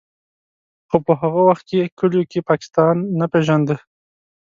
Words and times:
خو 0.89 0.97
په 1.05 1.13
هغه 1.21 1.41
وخت 1.49 1.63
کې 1.69 1.91
کلیو 1.99 2.29
کې 2.31 2.39
پاکستان 2.49 2.95
نه 3.19 3.25
پېژانده. 3.31 3.75